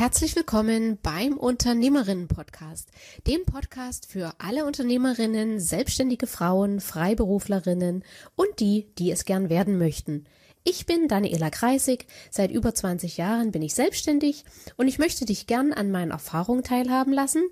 [0.00, 2.88] Herzlich willkommen beim Unternehmerinnen-Podcast,
[3.26, 8.02] dem Podcast für alle Unternehmerinnen, selbstständige Frauen, Freiberuflerinnen
[8.34, 10.24] und die, die es gern werden möchten.
[10.64, 14.46] Ich bin Daniela Kreisig, seit über 20 Jahren bin ich selbstständig
[14.78, 17.42] und ich möchte dich gern an meinen Erfahrungen teilhaben lassen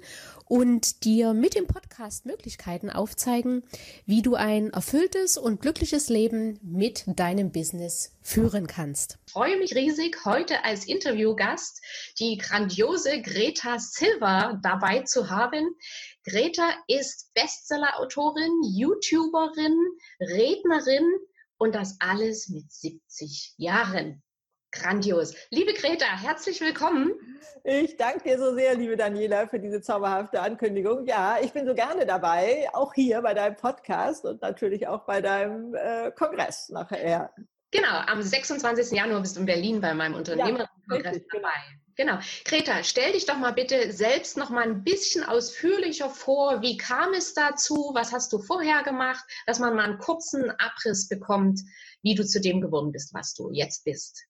[0.48, 3.62] und dir mit dem Podcast Möglichkeiten aufzeigen,
[4.06, 9.18] wie du ein erfülltes und glückliches Leben mit deinem Business führen kannst.
[9.26, 11.82] Ich freue mich riesig, heute als Interviewgast
[12.18, 15.75] die grandiose Greta Silva dabei zu haben.
[16.25, 19.76] Greta ist Bestsellerautorin, YouTuberin,
[20.20, 21.06] Rednerin
[21.58, 24.22] und das alles mit 70 Jahren.
[24.71, 25.35] Grandios.
[25.50, 27.13] Liebe Greta, herzlich willkommen.
[27.64, 31.07] Ich danke dir so sehr, liebe Daniela, für diese zauberhafte Ankündigung.
[31.07, 35.20] Ja, ich bin so gerne dabei, auch hier bei deinem Podcast und natürlich auch bei
[35.20, 37.33] deinem äh, Kongress nachher.
[37.70, 38.97] Genau, am 26.
[38.97, 41.79] Januar bist du in Berlin bei meinem Unternehmerkongress ja, dabei.
[41.97, 42.19] Genau.
[42.45, 46.62] Greta, stell dich doch mal bitte selbst noch mal ein bisschen ausführlicher vor.
[46.62, 47.91] Wie kam es dazu?
[47.92, 49.25] Was hast du vorher gemacht?
[49.47, 51.61] Dass man mal einen kurzen Abriss bekommt,
[52.03, 54.28] wie du zu dem geworden bist, was du jetzt bist.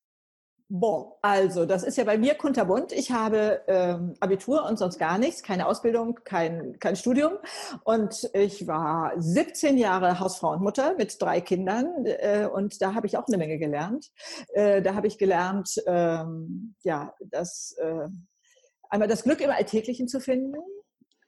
[0.71, 2.93] Bon, also das ist ja bei mir kunterbunt.
[2.93, 7.39] Ich habe ähm, Abitur und sonst gar nichts, keine Ausbildung, kein, kein Studium.
[7.85, 13.07] Und ich war 17 Jahre Hausfrau und Mutter mit drei Kindern äh, und da habe
[13.07, 14.11] ich auch eine Menge gelernt.
[14.53, 18.09] Äh, da habe ich gelernt, ähm, ja, das äh,
[18.91, 20.59] einmal das Glück im Alltäglichen zu finden,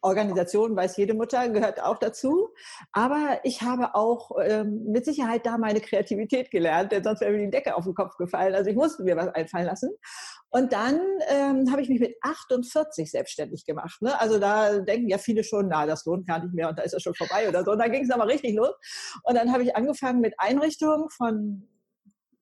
[0.03, 2.49] Organisation weiß jede Mutter, gehört auch dazu.
[2.93, 7.45] Aber ich habe auch ähm, mit Sicherheit da meine Kreativität gelernt, denn sonst wäre mir
[7.45, 8.55] die Decke auf den Kopf gefallen.
[8.55, 9.91] Also ich musste mir was einfallen lassen.
[10.49, 14.01] Und dann ähm, habe ich mich mit 48 selbstständig gemacht.
[14.03, 14.19] Ne?
[14.21, 16.95] Also da denken ja viele schon, na, das lohnt gar nicht mehr und da ist
[16.95, 17.73] es schon vorbei oder so.
[17.73, 18.75] Und dann ging es aber richtig los.
[19.25, 21.69] Und dann habe ich angefangen mit Einrichtungen von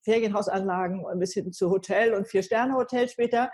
[0.03, 3.51] Ferienhausanlagen und bis hin zu Hotel und Vier-Sterne-Hotel später.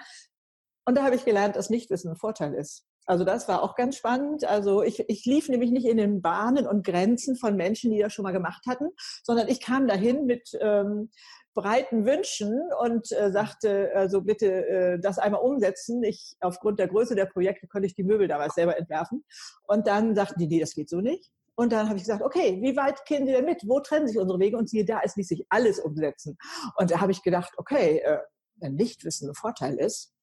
[0.84, 2.86] Und da habe ich gelernt, dass Nichtwissen ein Vorteil ist.
[3.06, 4.44] Also das war auch ganz spannend.
[4.44, 8.12] Also ich, ich lief nämlich nicht in den Bahnen und Grenzen von Menschen, die das
[8.12, 8.90] schon mal gemacht hatten,
[9.22, 11.10] sondern ich kam dahin mit ähm,
[11.54, 16.02] breiten Wünschen und äh, sagte, also bitte äh, das einmal umsetzen.
[16.02, 19.24] Ich aufgrund der Größe der Projekte konnte ich die Möbel damals selber entwerfen.
[19.66, 21.30] Und dann sagten die, nee, das geht so nicht.
[21.56, 23.62] Und dann habe ich gesagt, okay, wie weit gehen Sie denn mit?
[23.66, 24.56] Wo trennen sich unsere Wege?
[24.56, 26.36] Und siehe da, es ließ sich alles umsetzen.
[26.76, 28.18] Und da habe ich gedacht, okay, äh,
[28.56, 30.13] wenn Nichtwissen ein Vorteil ist,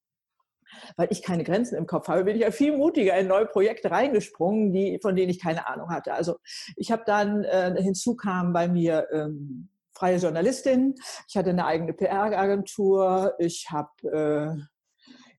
[0.96, 3.92] weil ich keine Grenzen im Kopf habe, bin ich ja viel mutiger in neue Projekte
[3.92, 6.14] reingesprungen, die, von denen ich keine Ahnung hatte.
[6.14, 6.38] Also
[6.76, 10.96] ich habe dann, äh, hinzu kam bei mir ähm, freie Journalistin,
[11.28, 14.62] ich hatte eine eigene PR-Agentur, ich habe äh,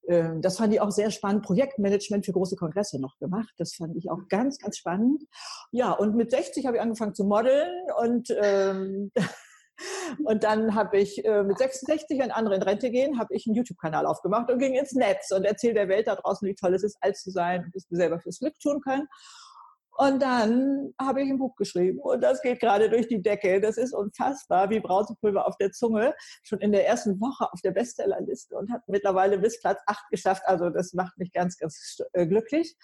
[0.07, 3.53] äh, das fand ich auch sehr spannend, Projektmanagement für große Kongresse noch gemacht.
[3.59, 5.25] Das fand ich auch ganz, ganz spannend.
[5.71, 9.13] Ja, und mit 60 habe ich angefangen zu modeln und ähm,
[10.25, 13.57] Und dann habe ich äh, mit 66, wenn andere in Rente gehen, habe ich einen
[13.57, 16.83] YouTube-Kanal aufgemacht und ging ins Netz und erzähle der Welt da draußen, wie toll es
[16.83, 19.09] ist, alt zu sein und dass wir selber fürs Glück tun können.
[19.99, 23.61] Und dann habe ich ein Buch geschrieben und das geht gerade durch die Decke.
[23.61, 26.15] Das ist unfassbar, wie Brausepulver auf der Zunge.
[26.43, 30.43] Schon in der ersten Woche auf der Bestsellerliste und hat mittlerweile bis Platz 8 geschafft.
[30.47, 32.75] Also das macht mich ganz, ganz äh, glücklich.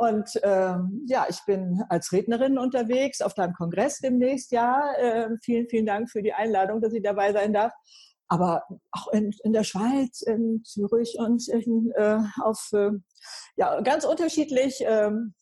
[0.00, 4.50] Und ähm, ja, ich bin als Rednerin unterwegs auf deinem Kongress demnächst.
[4.50, 7.74] Ja, äh, vielen, vielen Dank für die Einladung, dass ich dabei sein darf.
[8.26, 12.92] Aber auch in, in der Schweiz, in Zürich und in, äh, auf äh,
[13.56, 14.82] ja ganz unterschiedlich.
[14.86, 15.34] Ähm,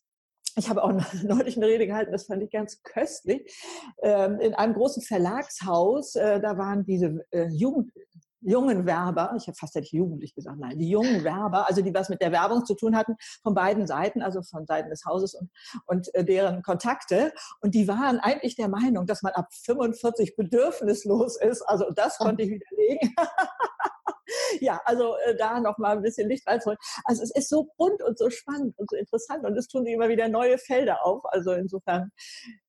[0.56, 0.92] ich habe auch
[1.22, 3.56] neulich eine Rede gehalten, das fand ich ganz köstlich.
[4.02, 7.92] Ähm, in einem großen Verlagshaus, äh, da waren diese äh, Jugend,
[8.40, 11.92] jungen Werber, ich habe fast hätte ich jugendlich gesagt, nein, die jungen Werber, also die
[11.94, 15.34] was mit der Werbung zu tun hatten, von beiden Seiten, also von Seiten des Hauses
[15.34, 15.50] und,
[15.86, 17.32] und äh, deren Kontakte.
[17.60, 21.62] Und die waren eigentlich der Meinung, dass man ab 45 bedürfnislos ist.
[21.62, 23.14] Also das konnte ich widerlegen.
[24.60, 26.78] ja, also äh, da noch mal ein bisschen Licht reinzuholen.
[27.04, 29.94] Also es ist so bunt und so spannend und so interessant und es tun sich
[29.94, 31.24] immer wieder neue Felder auf.
[31.26, 32.10] Also insofern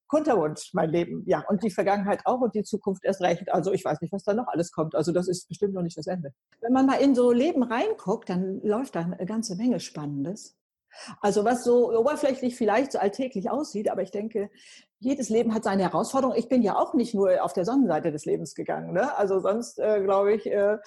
[0.09, 1.23] Kunterwunsch, mein Leben.
[1.25, 3.49] Ja, und die Vergangenheit auch und die Zukunft erst recht.
[3.53, 4.95] Also ich weiß nicht, was da noch alles kommt.
[4.95, 6.33] Also das ist bestimmt noch nicht das Ende.
[6.61, 10.57] Wenn man mal in so Leben reinguckt, dann läuft da eine ganze Menge Spannendes.
[11.21, 14.49] Also was so oberflächlich vielleicht so alltäglich aussieht, aber ich denke,
[14.97, 16.35] jedes Leben hat seine Herausforderung.
[16.35, 18.93] Ich bin ja auch nicht nur auf der Sonnenseite des Lebens gegangen.
[18.93, 19.15] Ne?
[19.15, 20.77] Also sonst, äh, glaube ich, äh,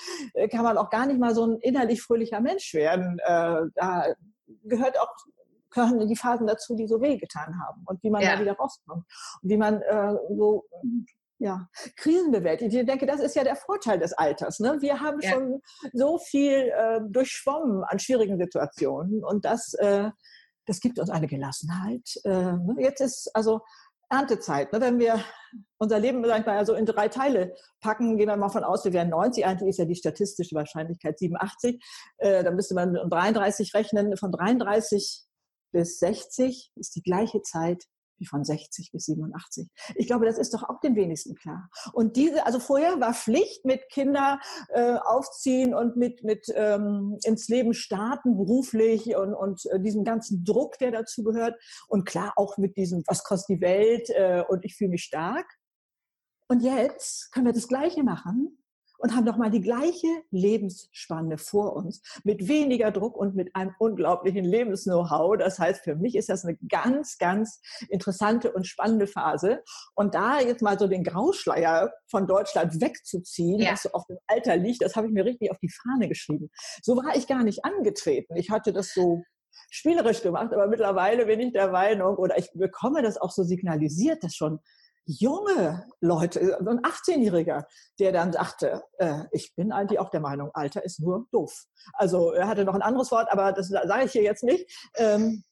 [0.51, 3.21] kann man auch gar nicht mal so ein innerlich fröhlicher Mensch werden.
[3.21, 4.07] Äh, da
[4.65, 5.15] gehört auch
[5.73, 8.35] gehören die Phasen dazu, die so wehgetan haben und wie man ja.
[8.35, 9.05] da wieder rauskommt
[9.43, 10.65] und wie man äh, so
[11.43, 12.73] ja, Krisen bewältigt.
[12.73, 14.61] Ich denke, das ist ja der Vorteil des Alters.
[14.61, 14.77] Ne?
[14.81, 15.31] Wir haben ja.
[15.31, 15.61] schon
[15.93, 20.11] so viel äh, durchschwommen an schwierigen Situationen und das, äh,
[20.67, 22.09] das gibt uns eine Gelassenheit.
[22.25, 22.77] Äh, ne?
[22.79, 23.61] jetzt ist also
[24.09, 24.73] Erntezeit.
[24.73, 24.81] Ne?
[24.81, 25.25] Wenn wir
[25.79, 28.85] unser Leben, sag ich mal, so in drei Teile packen, gehen wir mal von aus,
[28.85, 31.83] wir wären 90, eigentlich ist ja die statistische Wahrscheinlichkeit 87,
[32.19, 34.17] äh, dann müsste man um 33 rechnen.
[34.17, 35.25] Von 33
[35.73, 37.85] bis 60 ist die gleiche Zeit
[38.23, 39.69] wie von 60 bis 87.
[39.97, 41.69] Ich glaube, das ist doch auch den wenigsten klar.
[41.93, 44.39] Und diese, also vorher war Pflicht mit Kinder
[44.69, 50.45] äh, aufziehen und mit, mit ähm, ins Leben starten, beruflich und, und äh, diesem ganzen
[50.45, 51.61] Druck, der dazu gehört.
[51.89, 55.47] Und klar auch mit diesem, was kostet die Welt äh, und ich fühle mich stark.
[56.49, 58.62] Und jetzt können wir das Gleiche machen
[59.03, 63.75] und haben doch mal die gleiche Lebensspanne vor uns mit weniger Druck und mit einem
[63.81, 65.39] unglaublichen Lebens-Know-how.
[65.39, 69.65] Das heißt, für mich ist das eine ganz, ganz interessante und spannende Phase.
[69.97, 73.73] Und da jetzt mal so den Grauschleier von Deutschland wegzuziehen, ja.
[73.73, 76.49] was so auf dem Alter liegt, das habe ich mir richtig auf die Fahne geschrieben.
[76.81, 78.37] So war ich gar nicht angetreten.
[78.37, 79.25] Ich hatte das so
[79.69, 84.23] spielerisch gemacht, aber mittlerweile bin ich der Meinung oder ich bekomme das auch so signalisiert,
[84.23, 84.61] dass schon
[85.05, 87.65] junge Leute, ein 18-Jähriger,
[87.99, 91.65] der dann sagte, äh, ich bin eigentlich auch der Meinung, Alter ist nur doof.
[91.95, 94.71] Also er hatte noch ein anderes Wort, aber das sage ich hier jetzt nicht.
[94.97, 95.45] Ähm,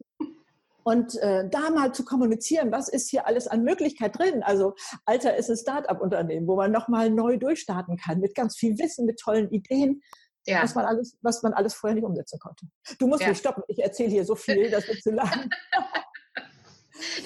[0.82, 4.43] und äh, da mal zu kommunizieren, was ist hier alles an Möglichkeit drin?
[4.43, 4.75] Also
[5.05, 9.19] Alter ist ein Start-up-Unternehmen, wo man nochmal neu durchstarten kann, mit ganz viel Wissen, mit
[9.19, 10.02] tollen Ideen.
[10.47, 10.62] Ja.
[10.62, 12.67] Was, man alles, was man alles vorher nicht umsetzen konnte.
[12.99, 13.29] Du musst ja.
[13.29, 15.50] mich stoppen, ich erzähle hier so viel, das wird zu lang.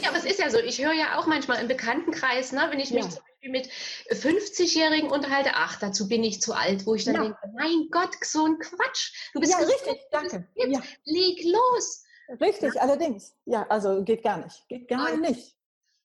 [0.03, 0.59] Ja, aber es ist ja so.
[0.59, 3.11] Ich höre ja auch manchmal im Bekanntenkreis, ne, wenn ich mich ja.
[3.11, 3.69] zum Beispiel mit
[4.11, 7.23] 50-Jährigen unterhalte, ach, dazu bin ich zu alt, wo ich dann ja.
[7.23, 9.31] denke, mein Gott, so ein Quatsch.
[9.35, 10.49] Du bist ja, richtig, danke.
[10.55, 10.81] Ja.
[11.05, 12.05] Leg los.
[12.41, 12.81] Richtig, ja.
[12.81, 13.35] allerdings.
[13.45, 14.67] Ja, also geht gar nicht.
[14.69, 15.55] Geht gar Und nicht.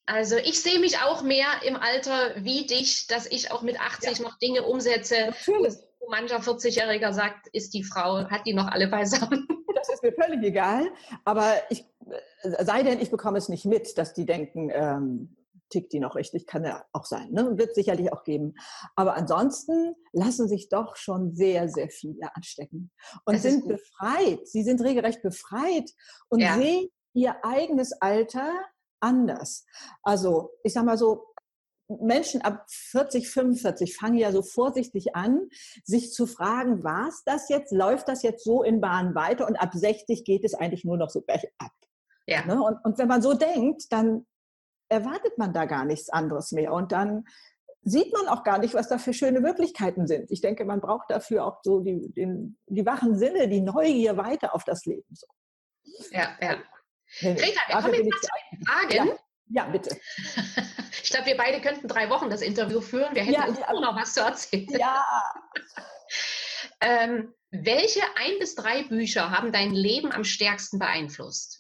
[0.06, 4.20] Also ich sehe mich auch mehr im Alter wie dich, dass ich auch mit 80
[4.22, 5.28] noch Dinge umsetze.
[5.28, 5.76] Natürlich.
[6.00, 9.48] Wo mancher 40-Jähriger sagt, ist die Frau, hat die noch alle beisammen.
[9.76, 10.92] Das ist mir völlig egal.
[11.24, 11.86] Aber ich
[12.42, 15.36] sei denn, ich bekomme es nicht mit, dass die denken, ähm,
[15.70, 17.58] tickt die noch richtig, kann ja auch sein, ne?
[17.58, 18.56] wird sicherlich auch geben.
[18.96, 22.92] Aber ansonsten lassen sich doch schon sehr, sehr viele anstecken
[23.26, 24.48] und das sind befreit.
[24.48, 25.92] Sie sind regelrecht befreit
[26.30, 26.56] und ja.
[26.56, 28.52] sehen ihr eigenes Alter
[29.00, 29.66] anders.
[30.04, 31.26] Also ich sag mal so,
[31.88, 35.50] Menschen ab 40, 45 fangen ja so vorsichtig an,
[35.84, 39.72] sich zu fragen, was das jetzt, läuft das jetzt so in Bahn weiter und ab
[39.74, 41.72] 60 geht es eigentlich nur noch so bergab.
[42.30, 42.46] Ja.
[42.46, 42.62] Ne?
[42.62, 44.26] Und, und wenn man so denkt, dann
[44.88, 46.74] erwartet man da gar nichts anderes mehr.
[46.74, 47.26] Und dann
[47.82, 50.32] sieht man auch gar nicht, was da für schöne Möglichkeiten sind.
[50.32, 54.54] Ich denke, man braucht dafür auch so die, den, die wachen Sinne, die Neugier weiter
[54.54, 55.08] auf das Leben.
[55.12, 55.28] So.
[56.12, 56.58] Ja, ja.
[57.20, 59.08] Greta, wir kommen jetzt mal zu den Fragen.
[59.08, 59.98] Ja, ja bitte.
[61.02, 63.16] Ich glaube, wir beide könnten drei Wochen das Interview führen.
[63.16, 63.74] Wir hätten ja, uns ja.
[63.74, 64.68] noch was zu erzählen.
[64.78, 65.04] Ja.
[66.82, 71.59] ähm, welche ein bis drei Bücher haben dein Leben am stärksten beeinflusst?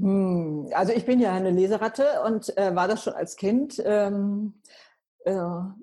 [0.00, 3.80] Hm, also ich bin ja eine Leseratte und äh, war das schon als Kind.
[3.84, 4.54] Ähm,
[5.24, 5.34] äh,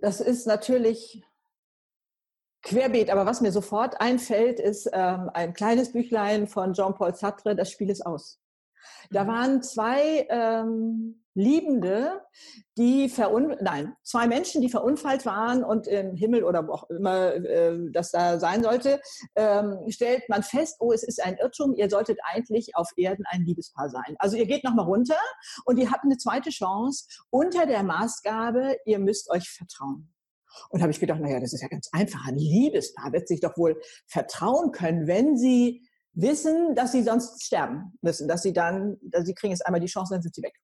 [0.02, 1.24] das ist natürlich
[2.64, 7.72] querbeet, aber was mir sofort einfällt, ist ähm, ein kleines Büchlein von Jean-Paul Sartre, Das
[7.72, 8.40] Spiel ist aus.
[9.12, 9.28] Da mhm.
[9.28, 12.24] waren zwei ähm, Liebende,
[12.78, 17.36] die verun nein, zwei Menschen, die verunfallt waren und im Himmel oder wo auch immer
[17.36, 19.00] äh, das da sein sollte,
[19.36, 23.45] ähm, stellt man fest, oh, es ist ein Irrtum, ihr solltet eigentlich auf Erden ein
[23.45, 24.16] Liebespaar sein.
[24.18, 25.19] Also ihr geht nochmal runter
[25.66, 30.11] und ihr habt eine zweite Chance unter der Maßgabe, ihr müsst euch vertrauen.
[30.69, 32.26] Und habe ich gedacht, naja, das ist ja ganz einfach.
[32.28, 37.94] Ein Liebespaar wird sich doch wohl vertrauen können, wenn sie wissen, dass sie sonst sterben
[38.02, 40.56] müssen, dass sie dann, dass sie kriegen jetzt einmal die Chance, dann sind sie weg.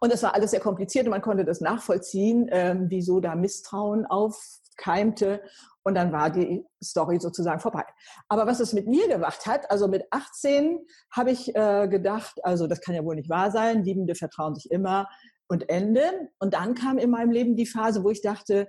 [0.00, 4.06] Und das war alles sehr kompliziert und man konnte das nachvollziehen, ähm, wieso da Misstrauen
[4.06, 5.42] aufkeimte.
[5.82, 7.84] Und dann war die Story sozusagen vorbei.
[8.28, 10.80] Aber was es mit mir gemacht hat, also mit 18
[11.10, 14.70] habe ich äh, gedacht, also das kann ja wohl nicht wahr sein, Liebende vertrauen sich
[14.70, 15.08] immer
[15.48, 16.02] und Ende.
[16.38, 18.68] Und dann kam in meinem Leben die Phase, wo ich dachte,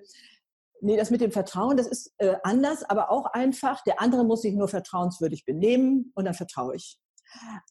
[0.81, 3.83] nee, das mit dem Vertrauen, das ist äh, anders, aber auch einfach.
[3.83, 6.99] Der andere muss sich nur vertrauenswürdig benehmen und dann vertraue ich.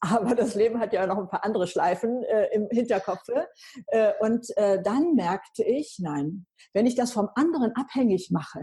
[0.01, 3.27] Aber das Leben hat ja noch ein paar andere Schleifen äh, im Hinterkopf.
[3.87, 8.61] Äh, und äh, dann merkte ich, nein, wenn ich das vom anderen abhängig mache,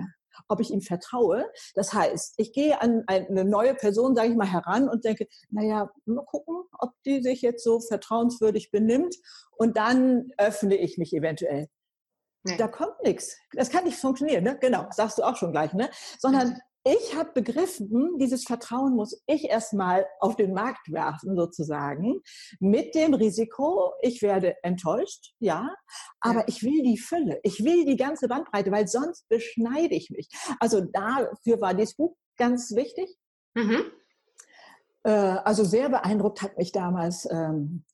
[0.48, 1.50] ob ich ihm vertraue.
[1.74, 5.90] Das heißt, ich gehe an eine neue Person, sage ich mal, heran und denke, naja,
[6.04, 9.16] mal gucken, ob die sich jetzt so vertrauenswürdig benimmt.
[9.56, 11.68] Und dann öffne ich mich eventuell.
[12.44, 12.56] Nee.
[12.58, 13.36] Da kommt nichts.
[13.52, 14.56] Das kann nicht funktionieren, ne?
[14.60, 15.90] Genau, sagst du auch schon gleich, ne?
[16.18, 22.20] Sondern ich habe begriffen, dieses Vertrauen muss ich erstmal auf den Markt werfen, sozusagen,
[22.60, 25.74] mit dem Risiko, ich werde enttäuscht, ja,
[26.20, 26.44] aber ja.
[26.46, 30.28] ich will die Fülle, ich will die ganze Bandbreite, weil sonst beschneide ich mich.
[30.60, 33.16] Also dafür war dieses Buch ganz wichtig.
[33.54, 33.82] Mhm.
[35.02, 37.84] Äh, also sehr beeindruckt hat mich damals ähm,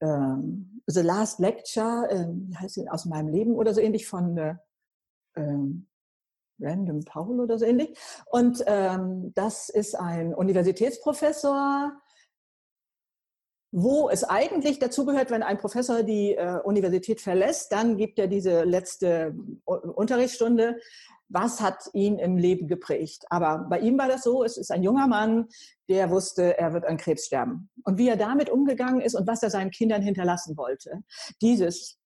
[0.00, 2.08] ähm, The Last Lecture,
[2.48, 4.54] wie heißt aus meinem Leben oder so ähnlich von äh,
[5.36, 5.86] ähm,
[6.62, 7.96] Random Paul oder so ähnlich.
[8.26, 11.92] Und ähm, das ist ein Universitätsprofessor,
[13.72, 18.64] wo es eigentlich dazugehört, wenn ein Professor die äh, Universität verlässt, dann gibt er diese
[18.64, 20.78] letzte Unterrichtsstunde.
[21.30, 23.24] Was hat ihn im Leben geprägt?
[23.30, 25.48] Aber bei ihm war das so, es ist ein junger Mann,
[25.88, 27.70] der wusste, er wird an Krebs sterben.
[27.84, 31.02] Und wie er damit umgegangen ist und was er seinen Kindern hinterlassen wollte.
[31.40, 31.98] Dieses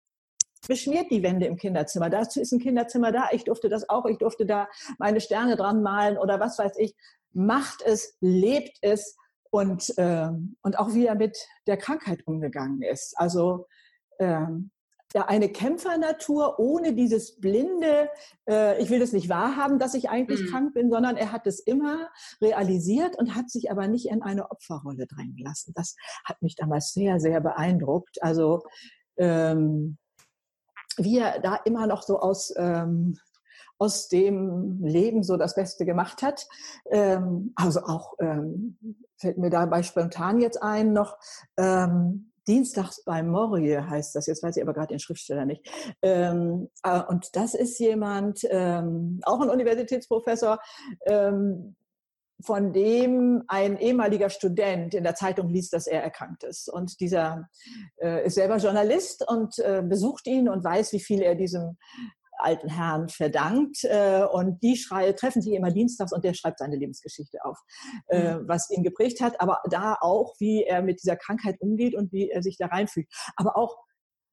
[0.67, 2.11] beschmiert die Wände im Kinderzimmer.
[2.11, 3.29] Dazu ist ein Kinderzimmer da.
[3.33, 4.07] Ich durfte das auch.
[4.07, 6.95] Ich durfte da meine Sterne dran malen oder was weiß ich.
[7.33, 9.17] Macht es, lebt es
[9.51, 13.15] und, ähm, und auch wie er mit der Krankheit umgegangen ist.
[13.17, 13.67] Also
[14.19, 14.71] ähm,
[15.15, 18.11] ja, eine Kämpfernatur ohne dieses blinde,
[18.49, 20.47] äh, ich will das nicht wahrhaben, dass ich eigentlich mhm.
[20.49, 22.11] krank bin, sondern er hat es immer
[22.41, 25.73] realisiert und hat sich aber nicht in eine Opferrolle drängen lassen.
[25.75, 28.23] Das hat mich damals sehr, sehr beeindruckt.
[28.23, 28.63] Also
[29.17, 29.97] ähm,
[30.97, 33.19] wie er da immer noch so aus, ähm,
[33.79, 36.47] aus dem Leben so das Beste gemacht hat.
[36.91, 38.79] Ähm, also auch ähm,
[39.19, 41.19] fällt mir dabei spontan jetzt ein noch.
[41.57, 45.69] Ähm, Dienstags bei Morie heißt das, jetzt weiß ich aber gerade den Schriftsteller nicht.
[46.01, 50.61] Ähm, äh, und das ist jemand, ähm, auch ein Universitätsprofessor,
[51.07, 51.75] ähm,
[52.43, 56.69] von dem ein ehemaliger Student in der Zeitung liest, dass er erkrankt ist.
[56.69, 57.49] Und dieser
[58.01, 61.77] äh, ist selber Journalist und äh, besucht ihn und weiß, wie viel er diesem
[62.39, 63.85] alten Herrn verdankt.
[63.85, 67.59] Äh, und die schrei treffen sich immer dienstags und der schreibt seine Lebensgeschichte auf,
[68.09, 68.49] äh, mhm.
[68.49, 69.41] was ihn geprägt hat.
[69.41, 73.13] Aber da auch, wie er mit dieser Krankheit umgeht und wie er sich da reinfügt.
[73.37, 73.77] Aber auch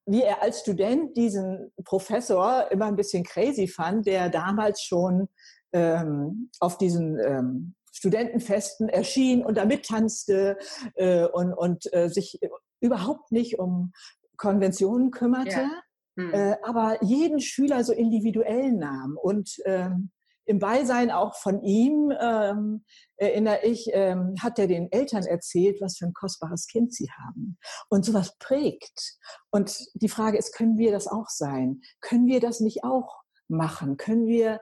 [0.06, 5.30] wie er als Student diesen Professor immer ein bisschen crazy fand, der damals schon
[5.72, 10.58] ähm, auf diesen ähm, Studentenfesten erschien und da mittanzte
[10.96, 12.40] äh, und, und äh, sich
[12.82, 13.94] überhaupt nicht um
[14.36, 15.62] Konventionen kümmerte.
[15.62, 15.82] Ja.
[16.18, 16.34] Hm.
[16.34, 20.12] Äh, aber jeden Schüler so individuell nahm und ähm,
[20.46, 22.84] im Beisein auch von ihm, ähm,
[23.16, 27.58] erinnere ich, ähm, hat er den Eltern erzählt, was für ein kostbares Kind sie haben.
[27.90, 29.18] Und sowas prägt.
[29.52, 31.82] Und die Frage ist, können wir das auch sein?
[32.02, 33.96] Können wir das nicht auch machen?
[33.96, 34.60] Können wir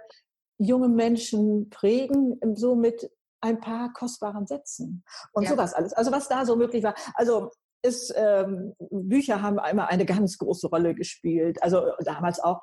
[0.59, 3.09] junge Menschen prägen, so mit
[3.41, 5.49] ein paar kostbaren Sätzen und ja.
[5.49, 5.93] sowas alles.
[5.93, 6.95] Also was da so möglich war.
[7.15, 7.49] Also
[7.83, 11.61] ist, ähm, Bücher haben einmal eine ganz große Rolle gespielt.
[11.63, 12.61] Also damals auch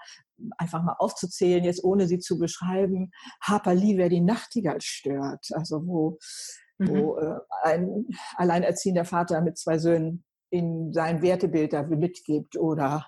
[0.57, 3.11] einfach mal aufzuzählen, jetzt ohne sie zu beschreiben.
[3.43, 5.49] Harper Lee, wer die Nachtigall stört.
[5.53, 6.19] Also wo,
[6.79, 6.89] mhm.
[6.89, 8.07] wo äh, ein
[8.37, 13.07] alleinerziehender Vater mit zwei Söhnen in sein Wertebild da mitgibt oder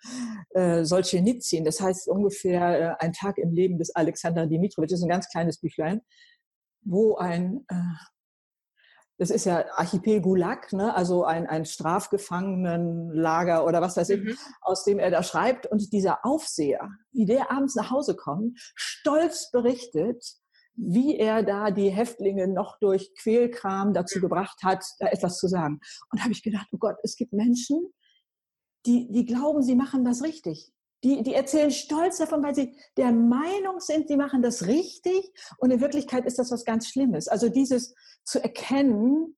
[0.50, 5.04] äh, Solzhenitsyn, das heißt ungefähr äh, ein Tag im Leben des Alexander Dimitrowitsch, das ist
[5.04, 6.02] ein ganz kleines Büchlein,
[6.84, 7.74] wo ein äh,
[9.22, 10.96] das ist ja Archipel Gulag, ne?
[10.96, 14.36] also ein, ein Strafgefangenenlager oder was weiß ich, mhm.
[14.60, 15.66] aus dem er da schreibt.
[15.66, 20.24] Und dieser Aufseher, wie der abends nach Hause kommt, stolz berichtet,
[20.74, 25.78] wie er da die Häftlinge noch durch Quälkram dazu gebracht hat, da etwas zu sagen.
[26.10, 27.92] Und da habe ich gedacht, oh Gott, es gibt Menschen,
[28.86, 30.72] die, die glauben, sie machen das richtig.
[31.04, 35.70] Die, die erzählen stolz davon, weil sie der Meinung sind, sie machen das richtig und
[35.70, 37.28] in Wirklichkeit ist das was ganz Schlimmes.
[37.28, 37.94] Also dieses
[38.24, 39.36] zu erkennen,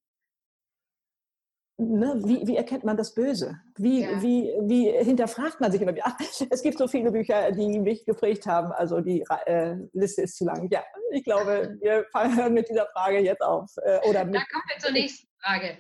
[1.76, 3.59] Ne, wie, wie, erkennt man das Böse?
[3.76, 4.23] Wie, ja.
[4.23, 6.04] wie, wie hinterfragt man sich immer wieder?
[6.06, 6.16] Ach,
[6.50, 8.71] es gibt so viele Bücher, die mich geprägt haben.
[8.71, 10.68] Also die äh, Liste ist zu lang.
[10.71, 13.73] Ja, ich glaube, wir hören mit dieser Frage jetzt auf.
[13.83, 15.76] Äh, oder mit, da kommen wir zur nächsten Frage.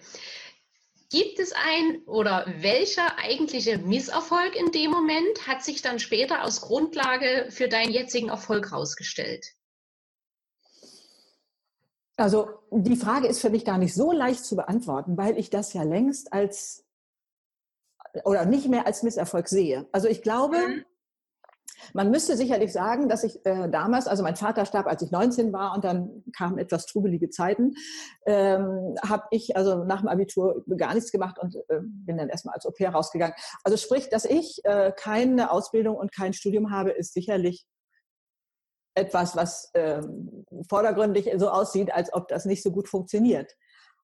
[1.14, 6.60] Gibt es ein oder welcher eigentliche Misserfolg in dem Moment hat sich dann später als
[6.60, 9.46] Grundlage für deinen jetzigen Erfolg herausgestellt?
[12.16, 15.72] Also die Frage ist für mich gar nicht so leicht zu beantworten, weil ich das
[15.72, 16.84] ja längst als
[18.24, 19.86] oder nicht mehr als Misserfolg sehe.
[19.92, 20.84] Also ich glaube, mhm.
[21.92, 25.52] Man müsste sicherlich sagen, dass ich äh, damals, also mein Vater starb, als ich 19
[25.52, 27.74] war und dann kamen etwas trubelige Zeiten,
[28.26, 32.54] ähm, habe ich also nach dem Abitur gar nichts gemacht und äh, bin dann erstmal
[32.54, 33.34] als Au-pair rausgegangen.
[33.62, 37.66] Also sprich, dass ich äh, keine Ausbildung und kein Studium habe, ist sicherlich
[38.94, 43.52] etwas, was ähm, vordergründig so aussieht, als ob das nicht so gut funktioniert.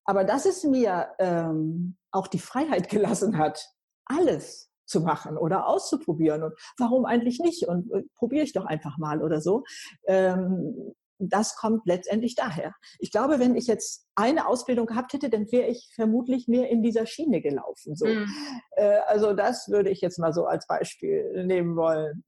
[0.05, 3.65] Aber dass es mir ähm, auch die Freiheit gelassen hat,
[4.07, 6.43] alles zu machen oder auszuprobieren.
[6.43, 7.67] Und warum eigentlich nicht?
[7.67, 9.65] Und äh, probiere ich doch einfach mal oder so.
[10.07, 12.75] Ähm, das kommt letztendlich daher.
[12.99, 16.83] Ich glaube, wenn ich jetzt eine Ausbildung gehabt hätte, dann wäre ich vermutlich mehr in
[16.83, 17.95] dieser Schiene gelaufen.
[17.95, 18.07] So.
[18.07, 18.27] Mhm.
[18.73, 22.25] Äh, also das würde ich jetzt mal so als Beispiel nehmen wollen.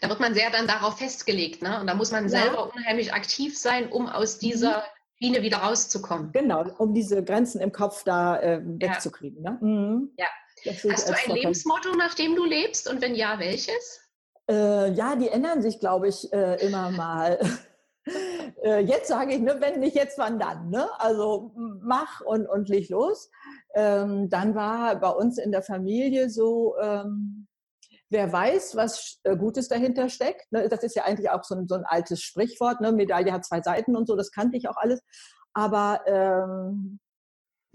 [0.00, 1.78] Da wird man sehr dann darauf festgelegt, ne?
[1.78, 2.30] Und da muss man ja.
[2.30, 4.82] selber unheimlich aktiv sein, um aus dieser mhm.
[5.18, 6.32] Schiene wieder rauszukommen.
[6.32, 9.44] Genau, um diese Grenzen im Kopf da äh, wegzukriegen.
[9.44, 9.50] Ja.
[9.50, 9.58] Ne?
[9.60, 10.12] Mhm.
[10.16, 10.26] ja.
[10.66, 11.36] Hast du ein.
[11.36, 12.88] Lebensmotto, nach dem du lebst?
[12.88, 14.00] Und wenn ja, welches?
[14.48, 17.38] Äh, ja, die ändern sich, glaube ich, äh, immer mal.
[18.62, 20.70] äh, jetzt sage ich, ne, wenn nicht jetzt, wann dann?
[20.70, 20.88] Ne?
[21.00, 23.30] Also mach und, und leg los.
[23.74, 27.46] Ähm, dann war bei uns in der Familie so, ähm,
[28.10, 30.50] wer weiß, was äh, Gutes dahinter steckt.
[30.52, 30.68] Ne?
[30.68, 32.80] Das ist ja eigentlich auch so ein, so ein altes Sprichwort.
[32.80, 32.92] Ne?
[32.92, 35.02] Medaille hat zwei Seiten und so, das kannte ich auch alles.
[35.54, 37.00] Aber ähm,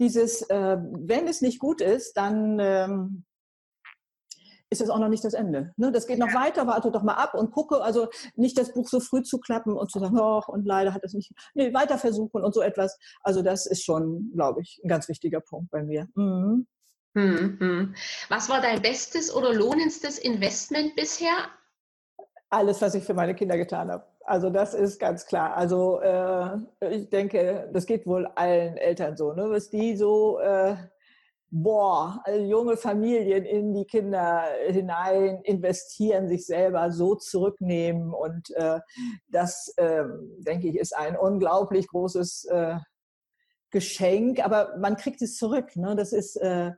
[0.00, 3.24] dieses, äh, wenn es nicht gut ist, dann ähm,
[4.70, 5.72] ist das auch noch nicht das Ende.
[5.76, 5.92] Ne?
[5.92, 9.00] Das geht noch weiter, warte doch mal ab und gucke, also nicht das Buch so
[9.00, 12.42] früh zu klappen und zu sagen, oh, und leider hat es nicht, nee, weiter versuchen
[12.42, 12.96] und so etwas.
[13.22, 16.08] Also das ist schon, glaube ich, ein ganz wichtiger Punkt bei mir.
[16.14, 16.66] Mhm.
[17.14, 17.94] Mhm.
[18.28, 21.32] Was war dein bestes oder lohnendstes Investment bisher?
[22.50, 24.04] Alles, was ich für meine Kinder getan habe.
[24.24, 25.56] Also das ist ganz klar.
[25.56, 26.58] Also äh,
[26.90, 29.48] ich denke, das geht wohl allen Eltern so, ne?
[29.50, 30.76] was die so äh,
[31.50, 38.12] boah, also junge Familien in die Kinder hinein investieren, sich selber so zurücknehmen.
[38.14, 38.80] Und äh,
[39.28, 40.04] das, äh,
[40.38, 42.76] denke ich, ist ein unglaublich großes äh,
[43.70, 44.44] Geschenk.
[44.44, 45.74] Aber man kriegt es zurück.
[45.76, 45.96] Ne?
[45.96, 46.72] Das ist, äh,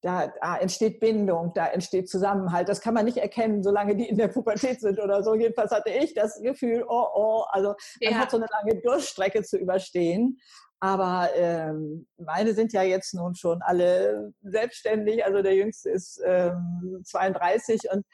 [0.00, 2.68] da, da entsteht Bindung, da entsteht Zusammenhalt.
[2.68, 5.34] Das kann man nicht erkennen, solange die in der Pubertät sind oder so.
[5.34, 8.18] Jedenfalls hatte ich das Gefühl, oh, oh, also man ja.
[8.18, 10.38] hat so eine lange Durchstrecke zu überstehen.
[10.80, 15.24] Aber ähm, meine sind ja jetzt nun schon alle selbstständig.
[15.24, 18.06] Also der Jüngste ist ähm, 32 und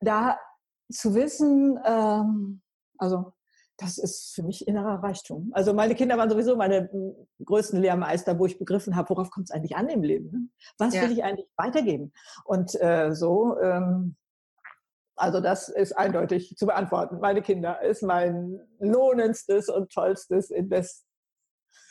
[0.00, 0.38] da
[0.92, 2.60] zu wissen, ähm,
[2.98, 3.32] also
[3.76, 5.50] das ist für mich innerer Reichtum.
[5.52, 6.88] Also meine Kinder waren sowieso meine
[7.44, 10.30] größten Lehrmeister, wo ich begriffen habe, worauf kommt es eigentlich an im Leben?
[10.30, 10.48] Ne?
[10.78, 11.02] Was ja.
[11.02, 12.12] will ich eigentlich weitergeben?
[12.44, 14.16] Und äh, so, ähm,
[15.16, 17.18] also das ist eindeutig zu beantworten.
[17.20, 21.04] Meine Kinder ist mein lohnendstes und tollstes Invest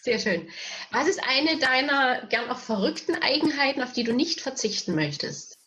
[0.03, 0.49] sehr schön.
[0.91, 5.57] Was ist eine deiner gern auch verrückten Eigenheiten, auf die du nicht verzichten möchtest?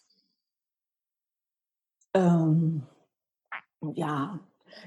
[2.13, 2.87] Ähm,
[3.95, 4.39] ja,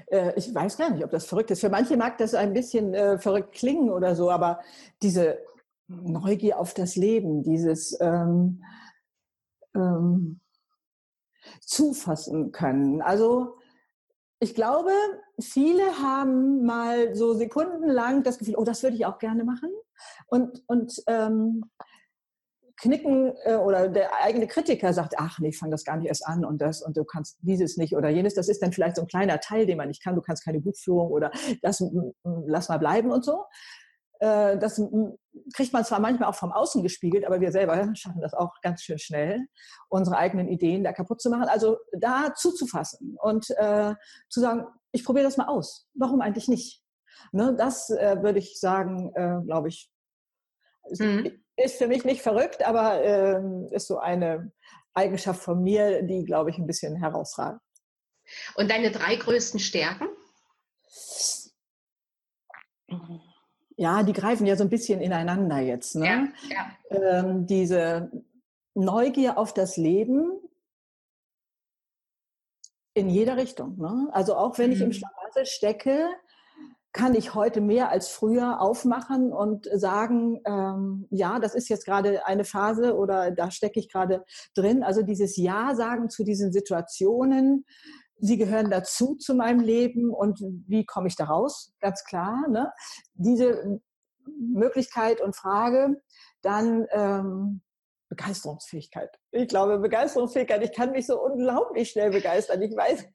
[0.06, 1.60] äh, ich weiß gar nicht, ob das verrückt ist.
[1.60, 4.60] Für manche mag das ein bisschen äh, verrückt klingen oder so, aber
[5.02, 5.38] diese
[5.88, 8.62] Neugier auf das Leben, dieses ähm,
[9.74, 10.40] ähm,
[11.60, 13.02] zufassen können.
[13.02, 13.56] Also
[14.38, 14.92] ich glaube,
[15.40, 19.70] viele haben mal so sekundenlang das Gefühl, oh, das würde ich auch gerne machen.
[20.26, 21.70] Und, und ähm,
[22.80, 26.44] knicken äh, oder der eigene Kritiker sagt, ach nee, fang das gar nicht erst an
[26.44, 28.34] und das und du kannst dieses nicht oder jenes.
[28.34, 30.14] Das ist dann vielleicht so ein kleiner Teil, den man nicht kann.
[30.14, 31.30] Du kannst keine Buchführung oder
[31.62, 31.82] das
[32.22, 33.44] lass mal bleiben und so.
[34.20, 34.80] Äh, das
[35.54, 38.82] kriegt man zwar manchmal auch vom Außen gespiegelt, aber wir selber schaffen das auch ganz
[38.82, 39.46] schön schnell,
[39.88, 41.48] unsere eigenen Ideen da kaputt zu machen.
[41.48, 43.94] Also da zuzufassen und äh,
[44.28, 45.88] zu sagen, ich probiere das mal aus.
[45.94, 46.82] Warum eigentlich nicht?
[47.32, 49.90] Ne, das äh, würde ich sagen, äh, glaube ich,
[50.84, 51.42] ist, mhm.
[51.64, 54.52] Ist, für mich nicht verrückt, aber äh, ist so eine
[54.94, 57.60] Eigenschaft von mir, die, glaube ich, ein bisschen herausragt.
[58.56, 60.08] Und deine drei größten Stärken?
[63.80, 65.96] ja, die greifen ja so ein bisschen ineinander jetzt.
[65.96, 66.32] Ne?
[66.50, 67.20] Ja, ja.
[67.20, 68.10] Ähm, diese
[68.74, 70.38] Neugier auf das Leben
[72.92, 73.78] in jeder Richtung.
[73.78, 74.08] Ne?
[74.12, 74.76] Also auch wenn mhm.
[74.76, 74.92] ich im mhm.
[74.92, 76.08] Schlamassel stecke,
[76.92, 82.26] kann ich heute mehr als früher aufmachen und sagen, ähm, ja, das ist jetzt gerade
[82.26, 84.24] eine Phase oder da stecke ich gerade
[84.54, 84.82] drin.
[84.82, 87.64] Also dieses Ja sagen zu diesen Situationen,
[88.18, 91.72] sie gehören dazu zu meinem Leben und wie komme ich da raus?
[91.80, 92.48] Ganz klar.
[92.48, 92.72] Ne?
[93.14, 93.80] Diese
[94.38, 96.02] Möglichkeit und Frage,
[96.42, 97.62] dann ähm,
[98.10, 99.16] Begeisterungsfähigkeit.
[99.30, 102.60] Ich glaube, Begeisterungsfähigkeit, ich kann mich so unglaublich schnell begeistern.
[102.60, 103.06] Ich weiß,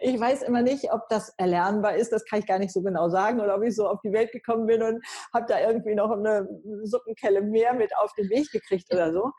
[0.00, 3.10] ich weiß immer nicht, ob das erlernbar ist, das kann ich gar nicht so genau
[3.10, 6.10] sagen, oder ob ich so auf die Welt gekommen bin und habe da irgendwie noch
[6.10, 6.48] eine
[6.82, 9.30] Suppenkelle mehr mit auf den Weg gekriegt oder so.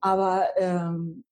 [0.00, 1.24] Aber ähm,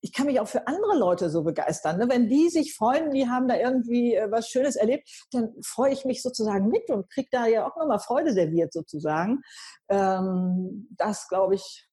[0.00, 1.98] ich kann mich auch für andere Leute so begeistern.
[1.98, 2.08] Ne?
[2.08, 6.04] Wenn die sich freuen, die haben da irgendwie äh, was Schönes erlebt, dann freue ich
[6.04, 9.42] mich sozusagen mit und kriege da ja auch nochmal Freude serviert sozusagen.
[9.88, 11.88] Ähm, das glaube ich,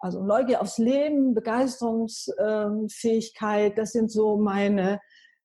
[0.00, 5.00] also Neugier aufs Leben, Begeisterungsfähigkeit, das sind so meine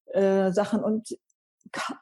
[0.08, 0.84] äh, Sachen.
[0.84, 1.16] Und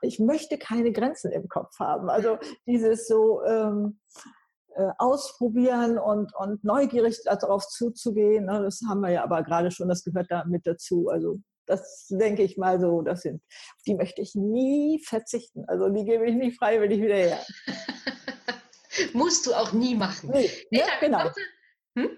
[0.01, 2.09] ich möchte keine Grenzen im Kopf haben.
[2.09, 3.99] Also dieses so, ähm,
[4.75, 8.45] äh, ausprobieren und, und neugierig darauf zuzugehen.
[8.45, 8.63] Ne?
[8.63, 11.09] Das haben wir ja aber gerade schon, das gehört da mit dazu.
[11.09, 13.43] Also das denke ich mal so, das sind,
[13.85, 15.65] die möchte ich nie verzichten.
[15.67, 17.39] Also die gebe ich nicht freiwillig wieder her.
[19.13, 20.31] Musst du auch nie machen.
[20.33, 21.29] Nee, ja, genau.
[21.95, 22.09] Hm?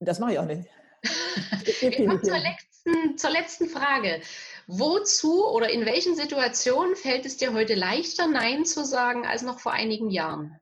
[0.00, 0.68] Das mache ich auch nicht.
[1.80, 4.20] Wir kommen zur letzten, zur letzten Frage.
[4.66, 9.60] Wozu oder in welchen Situationen fällt es dir heute leichter, Nein zu sagen, als noch
[9.60, 10.60] vor einigen Jahren?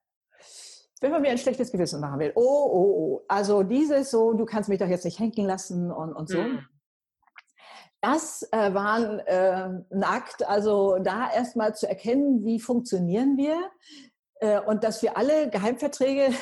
[1.00, 4.44] wenn man mir ein schlechtes Gewissen machen will, oh, oh, oh, also dieses so, du
[4.44, 6.40] kannst mich doch jetzt nicht hängen lassen und, und so.
[6.40, 6.66] Mhm.
[8.00, 13.70] Das äh, war äh, ein Akt, also da erstmal zu erkennen, wie funktionieren wir
[14.40, 16.32] äh, und dass wir alle Geheimverträge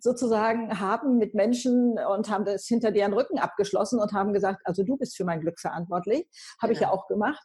[0.00, 4.82] sozusagen haben mit Menschen und haben das hinter deren Rücken abgeschlossen und haben gesagt, also
[4.82, 6.26] du bist für mein Glück verantwortlich.
[6.60, 6.76] Habe ja.
[6.76, 7.44] ich ja auch gemacht.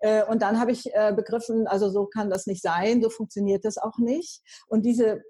[0.00, 3.64] Äh, und dann habe ich äh, begriffen, also so kann das nicht sein, so funktioniert
[3.64, 4.42] das auch nicht.
[4.68, 5.22] Und diese,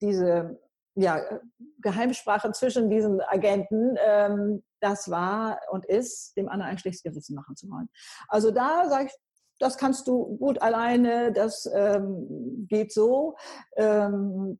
[0.00, 0.58] diese
[0.94, 1.20] ja,
[1.78, 7.56] Geheimsprache zwischen diesen Agenten, ähm, das war und ist, dem anderen ein schlechtes Gewissen machen
[7.56, 7.88] zu wollen.
[8.28, 9.12] Also da sage ich,
[9.58, 13.36] das kannst du gut alleine, das ähm, geht so.
[13.76, 14.58] Ähm,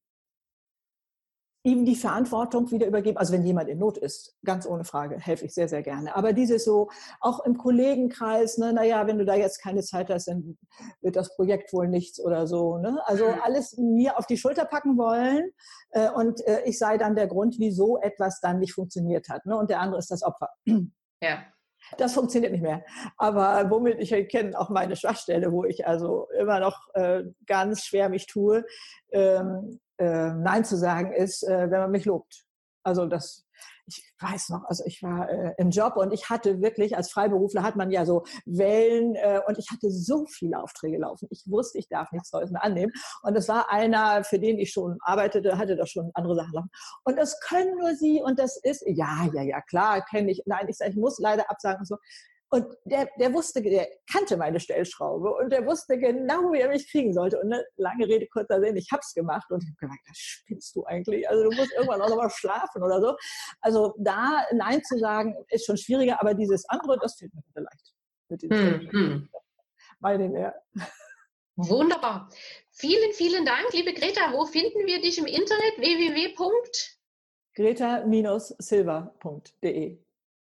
[1.62, 3.18] ihm die Verantwortung wieder übergeben.
[3.18, 6.16] Also wenn jemand in Not ist, ganz ohne Frage, helfe ich sehr, sehr gerne.
[6.16, 6.88] Aber dieses so,
[7.20, 10.56] auch im Kollegenkreis, ne, naja, wenn du da jetzt keine Zeit hast, dann
[11.02, 12.78] wird das Projekt wohl nichts oder so.
[12.78, 12.98] Ne?
[13.04, 13.40] Also mhm.
[13.42, 15.50] alles mir auf die Schulter packen wollen
[15.90, 19.44] äh, und äh, ich sei dann der Grund, wieso etwas dann nicht funktioniert hat.
[19.44, 19.56] Ne?
[19.56, 20.48] Und der andere ist das Opfer.
[21.22, 21.40] Ja.
[21.98, 22.84] Das funktioniert nicht mehr.
[23.16, 28.08] Aber womit ich erkenne auch meine Schwachstelle, wo ich also immer noch äh, ganz schwer
[28.08, 28.64] mich tue,
[29.12, 32.44] ähm, äh, Nein zu sagen, ist, äh, wenn man mich lobt.
[32.82, 33.44] Also das,
[33.86, 37.62] ich weiß noch, also ich war äh, im Job und ich hatte wirklich, als Freiberufler
[37.62, 41.28] hat man ja so Wellen äh, und ich hatte so viele Aufträge laufen.
[41.30, 42.92] Ich wusste, ich darf nichts Neues mehr annehmen.
[43.22, 46.70] Und es war einer, für den ich schon arbeitete, hatte da schon andere Sachen laufen.
[47.04, 50.42] Und das können nur Sie und das ist, ja, ja, ja, klar, kenne ich.
[50.46, 51.96] Nein, ich sage, ich muss leider absagen und so.
[52.52, 56.90] Und der, der wusste, der kannte meine Stellschraube und der wusste genau, wie er mich
[56.90, 57.38] kriegen sollte.
[57.38, 60.74] Und eine lange Rede, kurzer Sinn, ich hab's gemacht und ich habe gedacht, das spinnst
[60.74, 61.28] du eigentlich?
[61.28, 63.16] Also du musst irgendwann auch noch mal schlafen oder so.
[63.60, 67.94] Also da Nein zu sagen, ist schon schwieriger, aber dieses andere, das fällt mir leicht.
[68.28, 69.28] Mit den hm, hm.
[70.00, 70.52] Bei den, ja.
[71.56, 72.30] Wunderbar.
[72.70, 74.32] Vielen, vielen Dank, liebe Greta.
[74.32, 75.78] Wo finden wir dich im Internet?
[75.78, 76.34] www.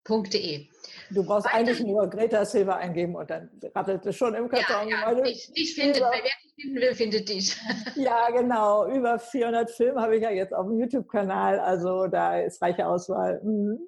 [0.08, 0.68] greta-silver.de De.
[1.10, 1.56] Du brauchst Weiter.
[1.56, 4.88] eigentlich nur Greta Silva eingeben und dann rattelt es schon im Karton.
[4.88, 7.56] Ja, ja, dich, dich findet, wer dich finden will, findet dich.
[7.96, 8.86] Ja, genau.
[8.86, 11.58] Über 400 Filme habe ich ja jetzt auf dem YouTube-Kanal.
[11.60, 13.40] Also da ist reiche Auswahl.
[13.42, 13.78] Mhm.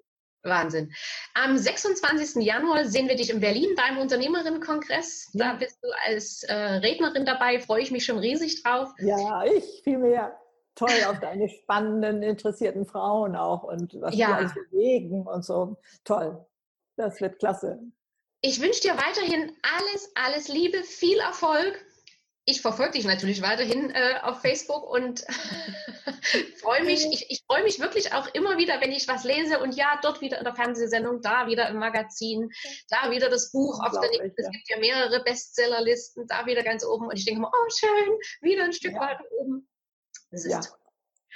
[0.42, 0.90] Wahnsinn.
[1.34, 2.42] Am 26.
[2.42, 5.30] Januar sehen wir dich in Berlin beim Unternehmerinnenkongress.
[5.34, 7.60] Da bist du als äh, Rednerin dabei.
[7.60, 8.88] Freue ich mich schon riesig drauf.
[9.00, 10.34] Ja, ich viel mehr
[10.74, 14.28] toll auf deine spannenden, interessierten Frauen auch und was ja.
[14.28, 15.76] die alles bewegen und so.
[16.04, 16.44] Toll.
[16.96, 17.80] Das wird klasse.
[18.42, 21.84] Ich wünsche dir weiterhin alles, alles Liebe, viel Erfolg.
[22.46, 25.20] Ich verfolge dich natürlich weiterhin äh, auf Facebook und
[26.60, 27.06] freue mich.
[27.12, 30.22] Ich, ich freue mich wirklich auch immer wieder, wenn ich was lese und ja, dort
[30.22, 32.50] wieder in der Fernsehsendung, da wieder im Magazin,
[32.88, 36.84] da wieder das Buch auf der ich, Es gibt ja mehrere Bestsellerlisten, da wieder ganz
[36.84, 39.00] oben und ich denke immer, oh schön, wieder ein Stück ja.
[39.00, 39.69] weiter oben.
[40.30, 40.60] Das ist ja.
[40.60, 40.76] toll.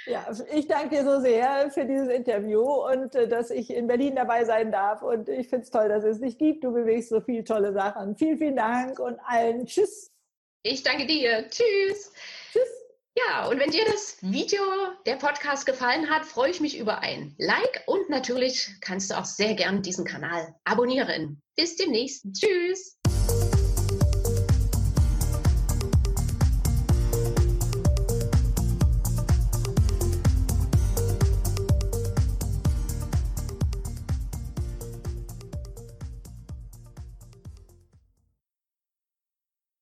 [0.07, 4.15] Ja, ich danke dir so sehr für dieses Interview und äh, dass ich in Berlin
[4.15, 5.01] dabei sein darf.
[5.01, 6.63] Und ich finde es toll, dass es dich gibt.
[6.63, 8.15] Du bewegst so viele tolle Sachen.
[8.15, 10.11] Vielen, vielen Dank und allen Tschüss.
[10.63, 11.47] Ich danke dir.
[11.49, 12.11] Tschüss.
[12.51, 12.85] Tschüss.
[13.17, 14.61] Ja, und wenn dir das Video,
[15.05, 19.25] der Podcast gefallen hat, freue ich mich über ein Like und natürlich kannst du auch
[19.25, 21.41] sehr gern diesen Kanal abonnieren.
[21.55, 22.25] Bis demnächst.
[22.33, 22.94] Tschüss.